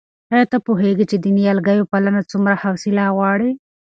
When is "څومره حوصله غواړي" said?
2.31-3.51